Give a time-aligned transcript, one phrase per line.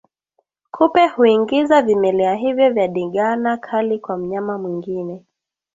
[0.71, 5.23] Kupe huingiza vimelea hivyo vya ndigana kali kwa mnyama mwingine